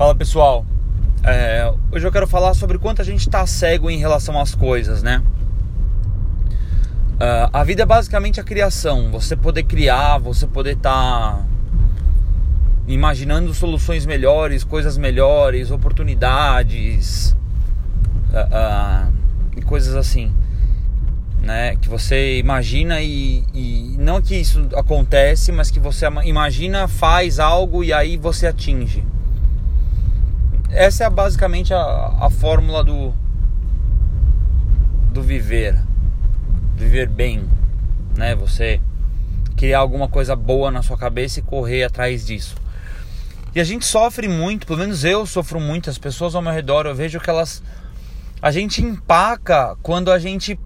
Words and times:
Fala 0.00 0.14
pessoal, 0.14 0.64
é, 1.22 1.70
hoje 1.92 2.06
eu 2.06 2.10
quero 2.10 2.26
falar 2.26 2.54
sobre 2.54 2.78
quanto 2.78 3.02
a 3.02 3.04
gente 3.04 3.20
está 3.20 3.46
cego 3.46 3.90
em 3.90 3.98
relação 3.98 4.40
às 4.40 4.54
coisas, 4.54 5.02
né? 5.02 5.22
Uh, 7.16 7.50
a 7.52 7.62
vida 7.64 7.82
é 7.82 7.84
basicamente 7.84 8.40
a 8.40 8.42
criação, 8.42 9.10
você 9.10 9.36
poder 9.36 9.64
criar, 9.64 10.16
você 10.16 10.46
poder 10.46 10.78
estar 10.78 11.34
tá 11.34 11.44
imaginando 12.88 13.52
soluções 13.52 14.06
melhores, 14.06 14.64
coisas 14.64 14.96
melhores, 14.96 15.70
oportunidades 15.70 17.36
uh, 18.32 19.06
uh, 19.06 19.12
e 19.54 19.60
coisas 19.60 19.94
assim, 19.94 20.32
né? 21.42 21.76
Que 21.76 21.90
você 21.90 22.38
imagina 22.38 23.02
e, 23.02 23.44
e 23.52 23.96
não 23.98 24.22
que 24.22 24.34
isso 24.34 24.66
acontece, 24.76 25.52
mas 25.52 25.70
que 25.70 25.78
você 25.78 26.06
imagina, 26.24 26.88
faz 26.88 27.38
algo 27.38 27.84
e 27.84 27.92
aí 27.92 28.16
você 28.16 28.46
atinge 28.46 29.04
essa 30.72 31.04
é 31.04 31.10
basicamente 31.10 31.74
a, 31.74 32.16
a 32.20 32.30
fórmula 32.30 32.84
do 32.84 33.12
do 35.12 35.22
viver, 35.22 35.76
viver 36.76 37.08
bem, 37.08 37.44
né? 38.16 38.34
Você 38.36 38.80
criar 39.56 39.80
alguma 39.80 40.08
coisa 40.08 40.36
boa 40.36 40.70
na 40.70 40.82
sua 40.82 40.96
cabeça 40.96 41.40
e 41.40 41.42
correr 41.42 41.82
atrás 41.82 42.24
disso. 42.24 42.54
E 43.54 43.60
a 43.60 43.64
gente 43.64 43.84
sofre 43.84 44.28
muito, 44.28 44.66
pelo 44.66 44.78
menos 44.78 45.04
eu 45.04 45.26
sofro 45.26 45.58
muito, 45.58 45.90
as 45.90 45.98
pessoas 45.98 46.34
ao 46.36 46.42
meu 46.42 46.52
redor, 46.52 46.86
eu 46.86 46.94
vejo 46.94 47.18
que 47.18 47.28
elas 47.28 47.62
a 48.40 48.50
gente 48.50 48.82
empaca 48.82 49.76
quando 49.82 50.10
a 50.10 50.18
gente 50.18 50.58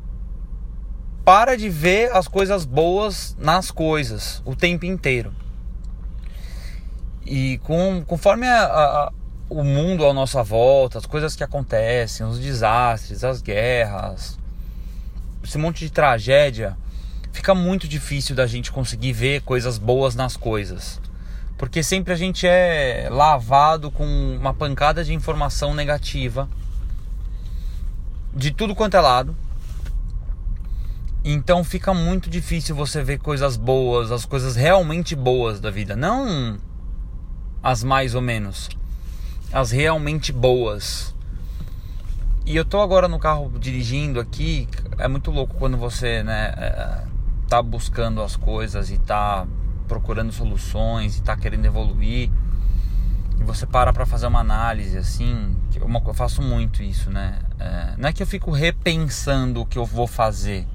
para 1.24 1.56
de 1.56 1.68
ver 1.68 2.12
as 2.12 2.28
coisas 2.28 2.64
boas 2.64 3.34
nas 3.38 3.70
coisas 3.70 4.42
o 4.45 4.54
tempo 4.54 4.84
inteiro. 4.84 5.32
E 7.26 7.59
com, 7.64 8.04
conforme 8.06 8.46
a, 8.46 8.64
a, 8.64 9.12
o 9.48 9.62
mundo 9.62 10.06
à 10.06 10.12
nossa 10.12 10.42
volta, 10.42 10.98
as 10.98 11.06
coisas 11.06 11.36
que 11.36 11.44
acontecem, 11.44 12.26
os 12.26 12.38
desastres, 12.38 13.23
as 13.24 13.42
guerras, 13.42 14.38
esse 15.42 15.59
monte 15.59 15.80
de 15.80 15.90
tragédia, 15.90 16.76
fica 17.32 17.54
muito 17.54 17.86
difícil 17.86 18.34
da 18.34 18.46
gente 18.46 18.73
conseguir 18.73 19.12
ver 19.12 19.42
coisas 19.42 19.78
boas 19.78 20.14
nas 20.14 20.36
coisas. 20.36 21.01
Porque 21.59 21.82
sempre 21.82 22.12
a 22.12 22.16
gente 22.16 22.46
é 22.46 23.09
lavado 23.10 23.90
com 23.90 24.04
uma 24.36 24.54
pancada 24.54 25.04
de 25.04 25.12
informação 25.12 25.74
negativa 25.74 26.48
de 28.34 28.51
tudo 28.51 28.74
quanto 28.74 28.96
é 28.96 29.01
lado. 29.01 29.36
Então 31.24 31.62
fica 31.62 31.95
muito 31.95 32.29
difícil 32.29 32.74
você 32.74 33.02
ver 33.02 33.18
coisas 33.18 33.56
boas, 33.56 34.10
as 34.10 34.24
coisas 34.24 34.56
realmente 34.56 35.14
boas 35.14 35.60
da 35.60 35.70
vida, 35.70 35.95
não 35.95 36.58
as 37.62 37.82
mais 37.82 38.14
ou 38.14 38.20
menos 38.20 38.68
as 39.55 39.71
realmente 39.71 40.33
boas. 40.33 41.15
E 42.45 42.57
eu 42.57 42.65
tô 42.65 42.80
agora 42.80 43.07
no 43.07 43.21
carro 43.21 43.52
dirigindo 43.57 44.19
aqui, 44.19 44.69
é 44.99 45.07
muito 45.07 45.30
louco 45.30 45.55
quando 45.55 45.77
você, 45.77 46.24
né, 46.24 46.52
é, 46.57 47.05
tá 47.49 47.63
buscando 47.63 48.21
as 48.21 48.35
coisas 48.35 48.91
e 48.91 48.99
tá 48.99 49.47
procurando 49.87 50.32
soluções 50.32 51.16
e 51.16 51.23
tá 51.23 51.37
querendo 51.37 51.65
evoluir. 51.66 52.30
E 53.41 53.45
você 53.45 53.65
para 53.65 53.93
para 53.93 54.05
fazer 54.05 54.27
uma 54.27 54.41
análise 54.41 54.99
assim, 54.99 55.57
eu 55.75 56.15
faço 56.15 56.43
muito 56.43 56.82
isso, 56.82 57.09
né? 57.09 57.38
É, 57.60 57.95
não 57.97 58.09
é 58.09 58.13
que 58.13 58.25
eu 58.25 58.27
fico 58.27 58.51
repensando 58.51 59.60
o 59.60 59.66
que 59.66 59.79
eu 59.79 59.87
vou 59.87 60.09
fazer. 60.09 60.66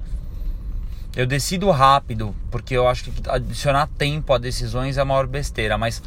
Eu 1.14 1.26
decido 1.26 1.70
rápido, 1.70 2.34
porque 2.50 2.74
eu 2.74 2.88
acho 2.88 3.04
que 3.04 3.28
adicionar 3.28 3.88
tempo 3.98 4.32
a 4.32 4.38
decisões 4.38 4.96
é 4.96 5.02
a 5.02 5.04
maior 5.04 5.26
besteira, 5.26 5.76
mas 5.76 6.02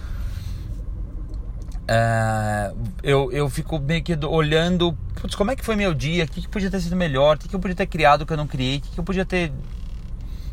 é, 1.87 2.73
eu, 3.01 3.31
eu 3.31 3.49
fico 3.49 3.79
meio 3.79 4.01
que 4.01 4.17
olhando 4.25 4.97
putz, 5.23 5.35
como 5.35 5.51
é 5.51 5.55
que 5.55 5.63
foi 5.63 5.75
meu 5.75 5.93
dia, 5.93 6.25
o 6.25 6.27
que, 6.27 6.41
que 6.41 6.47
podia 6.49 6.69
ter 6.69 6.81
sido 6.81 6.95
melhor, 6.95 7.37
o 7.37 7.39
que, 7.39 7.47
que 7.47 7.55
eu 7.55 7.59
podia 7.59 7.75
ter 7.75 7.87
criado 7.87 8.25
que 8.25 8.33
eu 8.33 8.37
não 8.37 8.47
criei, 8.47 8.77
o 8.77 8.81
que, 8.81 8.91
que 8.91 8.99
eu 8.99 9.03
podia 9.03 9.25
ter 9.25 9.51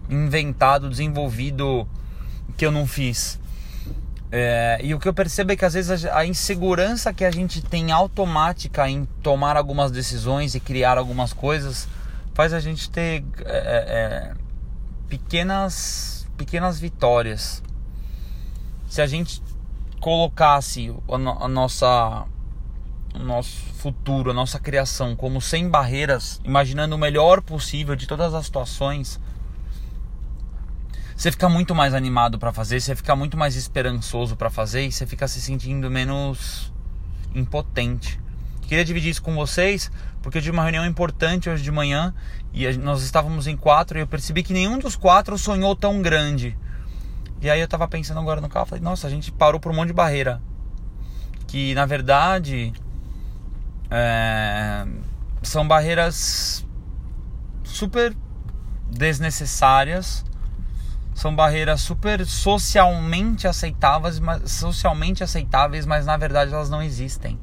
inventado, 0.09 0.89
desenvolvido 0.89 1.89
que 2.57 2.65
eu 2.65 2.71
não 2.71 2.87
fiz. 2.87 3.39
É, 4.33 4.79
e 4.81 4.95
o 4.95 5.01
que 5.01 5.09
eu 5.09 5.15
percebo 5.15 5.51
é 5.51 5.57
que 5.57 5.65
às 5.65 5.75
vezes 5.75 6.05
a, 6.05 6.19
a, 6.19 6.27
insegurança 6.27 7.13
que 7.13 7.25
a 7.25 7.33
gente 7.33 7.61
tem 7.61 7.91
automática 7.91 8.89
em 8.89 9.05
tomar 9.23 9.57
algumas 9.57 9.91
decisões 9.91 10.55
e 10.55 10.61
criar 10.61 10.99
algumas 10.99 11.33
coisas 11.33 11.89
faz 12.33 12.53
a 12.53 12.61
gente 12.61 12.89
ter 12.89 13.25
é, 13.45 14.33
é 14.33 14.33
pequenas, 15.09 16.29
pequenas 16.37 16.79
vitórias. 16.79 17.61
Se 18.89 19.03
a 19.03 19.07
gente 19.09 19.43
colocasse 20.01 20.93
a, 21.09 21.45
a 21.45 21.49
nossa 21.49 22.27
o 23.15 23.19
nosso 23.19 23.57
futuro, 23.75 24.31
a 24.31 24.35
nossa 24.35 24.59
criação 24.59 25.17
como 25.17 25.41
sem 25.41 25.69
barreiras, 25.69 26.41
imaginando 26.45 26.95
o 26.95 26.99
melhor 26.99 27.43
possível 27.43 27.97
de 27.97 28.07
todas 28.07 28.33
as 28.35 28.47
situações, 28.47 29.21
você 31.17 31.31
fica 31.31 31.49
muito 31.49 31.75
mais 31.75 31.93
animado 31.93 32.39
para 32.39 32.53
fazer, 32.53 32.81
você 32.81 32.97
fica 32.97 33.15
muito 33.15 33.37
mais 33.37 33.55
esperançoso 33.57 34.37
para 34.37 34.49
fazer 34.49 34.87
e 34.87 34.93
você 34.93 35.07
fica 35.07 35.29
se 35.29 35.41
sentindo 35.43 35.91
menos 35.91 36.73
impotente. 37.35 38.19
Queria 38.63 38.85
dividir 38.85 39.11
isso 39.11 39.23
com 39.23 39.35
vocês, 39.35 39.91
porque 40.23 40.39
eu 40.39 40.43
tive 40.43 40.57
uma 40.57 40.63
reunião 40.63 40.87
importante 40.87 41.51
hoje 41.51 41.63
de 41.63 41.71
manhã 41.71 42.15
e 42.55 42.73
nós 42.79 43.03
estávamos 43.03 43.47
em 43.47 43.57
quatro 43.57 43.99
e 43.99 44.01
eu 44.01 44.07
percebi 44.07 44.43
que 44.43 44.53
nenhum 44.53 44.79
dos 44.79 44.97
quatro 44.97 45.37
sonhou 45.37 45.77
tão 45.77 46.01
grande. 46.01 46.57
E 47.41 47.49
aí 47.49 47.61
eu 47.61 47.69
tava 47.69 47.89
pensando 47.89 48.21
agora 48.21 48.41
no 48.41 48.49
carro, 48.49 48.67
falei, 48.67 48.85
nossa, 48.85 49.07
a 49.07 49.11
gente 49.11 49.33
parou 49.33 49.59
por 49.59 49.73
um 49.73 49.75
monte 49.75 49.89
de 49.89 49.95
barreira. 49.95 50.43
Que 51.47 51.75
na 51.75 51.87
verdade 51.87 52.73
é, 53.91 54.87
são 55.43 55.67
barreiras 55.67 56.67
super 57.65 58.15
desnecessárias, 58.91 60.25
são 61.15 61.35
barreiras 61.35 61.81
super 61.81 62.25
socialmente 62.27 63.49
aceitáveis, 63.49 64.19
mas, 64.21 64.51
socialmente 64.51 65.25
aceitáveis, 65.25 65.87
mas 65.87 66.07
na 66.07 66.17
verdade 66.17 66.53
elas 66.53 66.69
não 66.69 66.83
existem. 66.83 67.39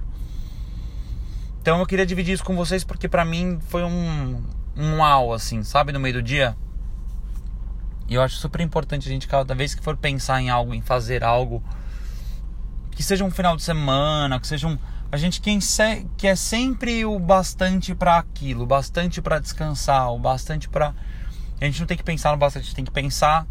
Então 1.61 1.79
eu 1.79 1.85
queria 1.85 2.05
dividir 2.05 2.33
isso 2.33 2.45
com 2.45 2.55
vocês 2.55 2.83
porque 2.83 3.09
para 3.09 3.25
mim 3.25 3.59
foi 3.67 3.83
um 3.83 4.41
um 4.77 4.99
uau 4.99 5.33
assim, 5.33 5.63
sabe, 5.63 5.91
no 5.91 5.99
meio 5.99 6.15
do 6.15 6.21
dia. 6.21 6.55
E 8.07 8.15
eu 8.15 8.21
acho 8.21 8.35
super 8.37 8.61
importante 8.61 9.07
a 9.07 9.11
gente, 9.11 9.27
cada 9.27 9.53
vez 9.53 9.75
que 9.75 9.83
for 9.83 9.97
pensar 9.97 10.41
em 10.41 10.49
algo, 10.49 10.73
em 10.73 10.81
fazer 10.81 11.23
algo, 11.23 11.61
que 12.91 13.03
seja 13.03 13.23
um 13.23 13.31
final 13.31 13.55
de 13.55 13.63
semana, 13.63 14.39
que 14.39 14.47
seja 14.47 14.67
um. 14.67 14.77
A 15.11 15.17
gente 15.17 15.41
quem 15.41 15.59
se, 15.61 16.05
que 16.17 16.27
é 16.27 16.35
sempre 16.35 17.05
o 17.05 17.19
bastante 17.19 17.93
para 17.93 18.17
aquilo, 18.17 18.63
o 18.63 18.65
bastante 18.65 19.21
para 19.21 19.39
descansar, 19.39 20.11
o 20.13 20.19
bastante 20.19 20.69
para. 20.69 20.93
A 21.59 21.65
gente 21.65 21.79
não 21.79 21.87
tem 21.87 21.97
que 21.97 22.03
pensar 22.03 22.31
no 22.31 22.37
bastante, 22.37 22.63
a 22.63 22.65
gente 22.65 22.75
tem 22.75 22.85
que 22.85 22.91
pensar 22.91 23.45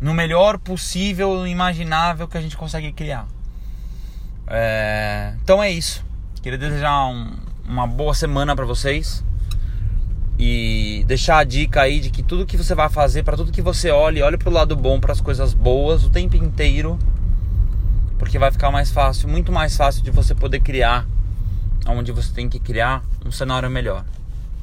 no 0.00 0.14
melhor 0.14 0.58
possível, 0.58 1.46
imaginável 1.46 2.26
que 2.26 2.38
a 2.38 2.40
gente 2.40 2.56
consegue 2.56 2.92
criar. 2.92 3.26
É... 4.46 5.34
Então 5.42 5.62
é 5.62 5.70
isso. 5.70 6.04
Queria 6.42 6.58
desejar 6.58 7.06
um, 7.06 7.36
uma 7.68 7.86
boa 7.86 8.14
semana 8.14 8.54
para 8.56 8.64
vocês 8.64 9.24
e 10.38 11.04
deixar 11.06 11.38
a 11.38 11.44
dica 11.44 11.82
aí 11.82 11.98
de 11.98 12.10
que 12.10 12.22
tudo 12.22 12.46
que 12.46 12.56
você 12.56 12.74
vai 12.74 12.88
fazer, 12.88 13.24
para 13.24 13.36
tudo 13.36 13.50
que 13.50 13.60
você 13.60 13.90
olhe, 13.90 14.22
olhe 14.22 14.36
para 14.36 14.48
o 14.48 14.52
lado 14.52 14.76
bom, 14.76 15.00
para 15.00 15.12
as 15.12 15.20
coisas 15.20 15.52
boas 15.52 16.04
o 16.04 16.10
tempo 16.10 16.36
inteiro, 16.36 16.98
porque 18.18 18.38
vai 18.38 18.52
ficar 18.52 18.70
mais 18.70 18.92
fácil, 18.92 19.28
muito 19.28 19.50
mais 19.50 19.76
fácil 19.76 20.02
de 20.02 20.10
você 20.10 20.34
poder 20.34 20.60
criar 20.60 21.06
onde 21.86 22.12
você 22.12 22.32
tem 22.32 22.48
que 22.48 22.58
criar 22.58 23.02
um 23.24 23.32
cenário 23.32 23.70
melhor. 23.70 24.04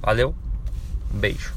Valeu? 0.01 0.35
Um 1.13 1.17
beijo. 1.17 1.55